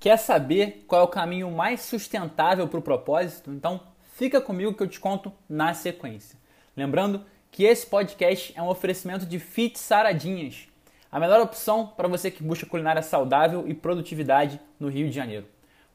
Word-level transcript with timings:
Quer 0.00 0.16
saber 0.16 0.86
qual 0.88 1.02
é 1.02 1.04
o 1.04 1.08
caminho 1.08 1.50
mais 1.50 1.82
sustentável 1.82 2.66
para 2.66 2.78
o 2.78 2.82
propósito? 2.82 3.50
Então 3.50 3.82
fica 4.14 4.40
comigo 4.40 4.72
que 4.72 4.82
eu 4.82 4.88
te 4.88 4.98
conto 4.98 5.30
na 5.46 5.74
sequência. 5.74 6.38
Lembrando 6.74 7.22
que 7.50 7.64
esse 7.64 7.86
podcast 7.86 8.50
é 8.56 8.62
um 8.62 8.68
oferecimento 8.68 9.26
de 9.26 9.38
Fit 9.38 9.78
Saradinhas, 9.78 10.66
a 11.12 11.20
melhor 11.20 11.42
opção 11.42 11.86
para 11.86 12.08
você 12.08 12.30
que 12.30 12.42
busca 12.42 12.64
culinária 12.64 13.02
saudável 13.02 13.68
e 13.68 13.74
produtividade 13.74 14.58
no 14.78 14.88
Rio 14.88 15.06
de 15.06 15.14
Janeiro. 15.14 15.46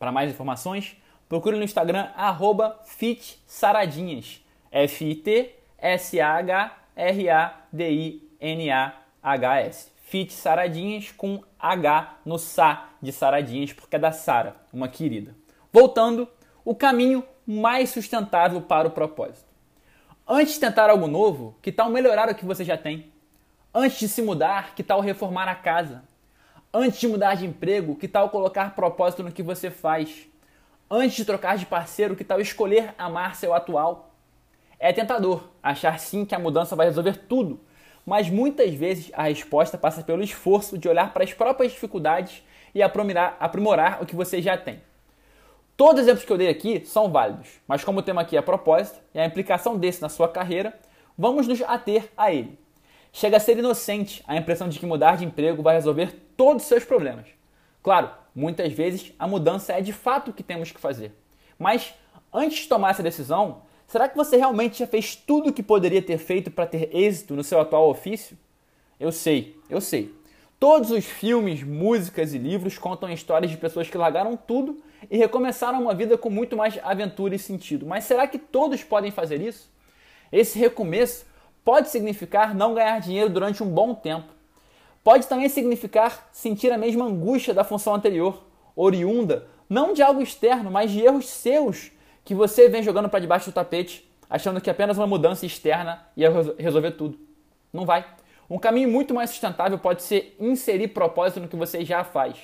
Para 0.00 0.10
mais 0.10 0.32
informações, 0.32 0.96
procure 1.28 1.56
no 1.56 1.62
Instagram 1.62 2.08
@fitsaradinhas, 2.84 4.44
F 4.72 5.04
I 5.04 5.14
T 5.14 5.54
S 5.78 6.20
A 6.20 6.38
H 6.38 6.76
R 6.96 7.30
A 7.30 7.60
D 7.72 7.88
I 7.88 8.28
N 8.40 8.68
A 8.72 8.96
H 9.22 9.60
S. 9.60 9.91
Fit 10.12 10.30
Saradinhas 10.30 11.10
com 11.10 11.42
H 11.58 12.18
no 12.22 12.38
Sá 12.38 12.90
de 13.00 13.10
Saradinhas, 13.10 13.72
porque 13.72 13.96
é 13.96 13.98
da 13.98 14.12
Sara, 14.12 14.56
uma 14.70 14.86
querida. 14.86 15.34
Voltando, 15.72 16.28
o 16.66 16.74
caminho 16.74 17.24
mais 17.46 17.88
sustentável 17.88 18.60
para 18.60 18.88
o 18.88 18.90
propósito. 18.90 19.48
Antes 20.28 20.52
de 20.52 20.60
tentar 20.60 20.90
algo 20.90 21.06
novo, 21.06 21.56
que 21.62 21.72
tal 21.72 21.88
melhorar 21.88 22.28
o 22.28 22.34
que 22.34 22.44
você 22.44 22.62
já 22.62 22.76
tem? 22.76 23.10
Antes 23.74 24.00
de 24.00 24.06
se 24.06 24.20
mudar, 24.20 24.74
que 24.74 24.82
tal 24.82 25.00
reformar 25.00 25.48
a 25.48 25.54
casa? 25.54 26.04
Antes 26.74 27.00
de 27.00 27.08
mudar 27.08 27.34
de 27.34 27.46
emprego, 27.46 27.96
que 27.96 28.06
tal 28.06 28.28
colocar 28.28 28.74
propósito 28.74 29.22
no 29.22 29.32
que 29.32 29.42
você 29.42 29.70
faz? 29.70 30.28
Antes 30.90 31.16
de 31.16 31.24
trocar 31.24 31.56
de 31.56 31.64
parceiro, 31.64 32.14
que 32.14 32.22
tal 32.22 32.38
escolher 32.38 32.94
amar 32.98 33.34
seu 33.34 33.54
atual? 33.54 34.14
É 34.78 34.92
tentador 34.92 35.48
achar 35.62 35.98
sim 35.98 36.26
que 36.26 36.34
a 36.34 36.38
mudança 36.38 36.76
vai 36.76 36.84
resolver 36.84 37.16
tudo, 37.16 37.58
mas 38.04 38.28
muitas 38.28 38.74
vezes 38.74 39.10
a 39.14 39.24
resposta 39.24 39.78
passa 39.78 40.02
pelo 40.02 40.22
esforço 40.22 40.76
de 40.76 40.88
olhar 40.88 41.12
para 41.12 41.24
as 41.24 41.32
próprias 41.32 41.72
dificuldades 41.72 42.42
e 42.74 42.82
aprimorar, 42.82 43.36
aprimorar 43.38 44.02
o 44.02 44.06
que 44.06 44.16
você 44.16 44.40
já 44.40 44.56
tem. 44.56 44.80
Todos 45.76 46.02
os 46.02 46.06
exemplos 46.06 46.24
que 46.24 46.32
eu 46.32 46.38
dei 46.38 46.48
aqui 46.48 46.84
são 46.84 47.10
válidos, 47.10 47.48
mas 47.66 47.82
como 47.82 48.00
o 48.00 48.02
tema 48.02 48.20
aqui 48.20 48.36
é 48.36 48.42
propósito 48.42 49.00
e 49.14 49.18
a 49.18 49.26
implicação 49.26 49.76
desse 49.76 50.02
na 50.02 50.08
sua 50.08 50.28
carreira, 50.28 50.78
vamos 51.16 51.46
nos 51.46 51.62
ater 51.62 52.10
a 52.16 52.32
ele. 52.32 52.58
Chega 53.12 53.36
a 53.36 53.40
ser 53.40 53.58
inocente 53.58 54.22
a 54.26 54.36
impressão 54.36 54.68
de 54.68 54.78
que 54.78 54.86
mudar 54.86 55.16
de 55.16 55.24
emprego 55.24 55.62
vai 55.62 55.74
resolver 55.74 56.12
todos 56.36 56.62
os 56.62 56.68
seus 56.68 56.84
problemas. 56.84 57.26
Claro, 57.82 58.10
muitas 58.34 58.72
vezes 58.72 59.12
a 59.18 59.26
mudança 59.26 59.72
é 59.72 59.80
de 59.80 59.92
fato 59.92 60.30
o 60.30 60.32
que 60.32 60.42
temos 60.42 60.70
que 60.70 60.80
fazer. 60.80 61.12
Mas 61.58 61.94
antes 62.32 62.62
de 62.62 62.68
tomar 62.68 62.90
essa 62.90 63.02
decisão, 63.02 63.62
Será 63.92 64.08
que 64.08 64.16
você 64.16 64.38
realmente 64.38 64.78
já 64.78 64.86
fez 64.86 65.14
tudo 65.14 65.50
o 65.50 65.52
que 65.52 65.62
poderia 65.62 66.00
ter 66.00 66.16
feito 66.16 66.50
para 66.50 66.64
ter 66.64 66.88
êxito 66.96 67.36
no 67.36 67.44
seu 67.44 67.60
atual 67.60 67.90
ofício? 67.90 68.38
Eu 68.98 69.12
sei, 69.12 69.54
eu 69.68 69.82
sei. 69.82 70.14
Todos 70.58 70.90
os 70.90 71.04
filmes, 71.04 71.62
músicas 71.62 72.32
e 72.32 72.38
livros 72.38 72.78
contam 72.78 73.10
histórias 73.10 73.50
de 73.50 73.58
pessoas 73.58 73.90
que 73.90 73.98
largaram 73.98 74.34
tudo 74.34 74.82
e 75.10 75.18
recomeçaram 75.18 75.78
uma 75.78 75.94
vida 75.94 76.16
com 76.16 76.30
muito 76.30 76.56
mais 76.56 76.80
aventura 76.82 77.34
e 77.34 77.38
sentido. 77.38 77.84
Mas 77.84 78.04
será 78.04 78.26
que 78.26 78.38
todos 78.38 78.82
podem 78.82 79.10
fazer 79.10 79.42
isso? 79.42 79.70
Esse 80.32 80.58
recomeço 80.58 81.26
pode 81.62 81.90
significar 81.90 82.54
não 82.54 82.72
ganhar 82.72 82.98
dinheiro 82.98 83.28
durante 83.28 83.62
um 83.62 83.68
bom 83.68 83.94
tempo. 83.94 84.32
Pode 85.04 85.26
também 85.26 85.50
significar 85.50 86.30
sentir 86.32 86.72
a 86.72 86.78
mesma 86.78 87.04
angústia 87.04 87.52
da 87.52 87.62
função 87.62 87.94
anterior, 87.94 88.42
oriunda 88.74 89.46
não 89.68 89.92
de 89.92 90.00
algo 90.00 90.22
externo, 90.22 90.70
mas 90.70 90.90
de 90.90 91.02
erros 91.02 91.28
seus 91.28 91.92
que 92.24 92.34
você 92.34 92.68
vem 92.68 92.82
jogando 92.82 93.08
para 93.08 93.20
debaixo 93.20 93.50
do 93.50 93.54
tapete, 93.54 94.10
achando 94.28 94.60
que 94.60 94.70
apenas 94.70 94.96
uma 94.96 95.06
mudança 95.06 95.44
externa 95.44 96.06
ia 96.16 96.30
resolver 96.58 96.92
tudo. 96.92 97.18
Não 97.72 97.84
vai. 97.84 98.06
Um 98.48 98.58
caminho 98.58 98.90
muito 98.90 99.14
mais 99.14 99.30
sustentável 99.30 99.78
pode 99.78 100.02
ser 100.02 100.36
inserir 100.38 100.88
propósito 100.88 101.40
no 101.40 101.48
que 101.48 101.56
você 101.56 101.84
já 101.84 102.04
faz. 102.04 102.36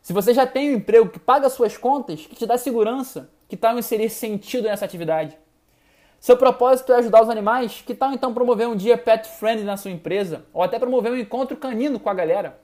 Se 0.00 0.12
você 0.12 0.32
já 0.32 0.46
tem 0.46 0.70
um 0.70 0.76
emprego 0.76 1.08
que 1.08 1.18
paga 1.18 1.50
suas 1.50 1.76
contas, 1.76 2.24
que 2.26 2.34
te 2.34 2.46
dá 2.46 2.56
segurança, 2.56 3.30
que 3.48 3.56
tal 3.56 3.78
inserir 3.78 4.08
sentido 4.10 4.64
nessa 4.64 4.84
atividade? 4.84 5.36
Seu 6.20 6.36
propósito 6.36 6.92
é 6.92 6.96
ajudar 6.96 7.22
os 7.22 7.30
animais, 7.30 7.82
que 7.84 7.94
tal 7.94 8.12
então 8.12 8.32
promover 8.32 8.68
um 8.68 8.76
dia 8.76 8.96
pet 8.96 9.28
friendly 9.28 9.64
na 9.64 9.76
sua 9.76 9.90
empresa, 9.90 10.46
ou 10.52 10.62
até 10.62 10.78
promover 10.78 11.12
um 11.12 11.16
encontro 11.16 11.56
canino 11.56 12.00
com 12.00 12.10
a 12.10 12.14
galera? 12.14 12.58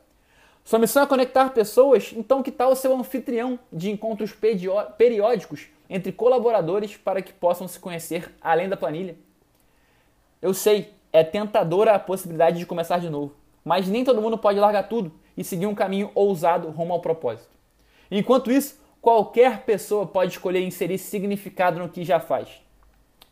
Sua 0.64 0.78
missão 0.78 1.02
é 1.02 1.06
conectar 1.06 1.50
pessoas, 1.50 2.12
então 2.16 2.42
que 2.42 2.50
tal 2.50 2.74
ser 2.74 2.88
o 2.88 2.96
anfitrião 2.96 3.58
de 3.72 3.90
encontros 3.90 4.34
periódicos 4.96 5.68
entre 5.94 6.10
colaboradores 6.10 6.96
para 6.96 7.22
que 7.22 7.32
possam 7.32 7.68
se 7.68 7.78
conhecer 7.78 8.34
além 8.42 8.68
da 8.68 8.76
planilha? 8.76 9.16
Eu 10.42 10.52
sei, 10.52 10.92
é 11.12 11.22
tentadora 11.22 11.94
a 11.94 12.00
possibilidade 12.00 12.58
de 12.58 12.66
começar 12.66 12.98
de 12.98 13.08
novo, 13.08 13.32
mas 13.64 13.86
nem 13.86 14.02
todo 14.02 14.20
mundo 14.20 14.36
pode 14.36 14.58
largar 14.58 14.88
tudo 14.88 15.12
e 15.36 15.44
seguir 15.44 15.66
um 15.66 15.74
caminho 15.74 16.10
ousado 16.12 16.68
rumo 16.70 16.92
ao 16.92 17.00
propósito. 17.00 17.48
Enquanto 18.10 18.50
isso, 18.50 18.76
qualquer 19.00 19.62
pessoa 19.62 20.04
pode 20.04 20.32
escolher 20.32 20.64
inserir 20.64 20.98
significado 20.98 21.78
no 21.78 21.88
que 21.88 22.04
já 22.04 22.18
faz. 22.18 22.48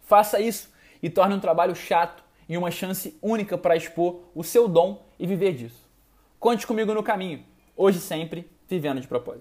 Faça 0.03 0.39
isso 0.39 0.73
e 1.03 1.11
torne 1.11 1.35
um 1.35 1.41
trabalho 1.41 1.75
chato 1.75 2.23
e 2.49 2.57
uma 2.57 2.71
chance 2.71 3.19
única 3.21 3.59
para 3.59 3.75
expor 3.75 4.21
o 4.37 4.45
seu 4.45 4.69
dom 4.69 5.05
e 5.19 5.27
viver 5.27 5.53
disso. 5.53 5.91
Conte 6.39 6.65
comigo 6.65 6.95
no 6.95 7.03
caminho. 7.03 7.45
Hoje 7.77 7.99
sempre, 7.99 8.49
vivendo 8.69 9.01
de 9.01 9.09
propósito. 9.09 9.41